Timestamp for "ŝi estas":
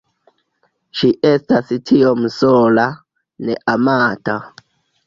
1.01-1.69